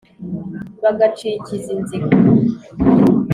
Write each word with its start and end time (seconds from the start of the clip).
bagacikiza 0.83 1.69
inzigo. 1.75 2.09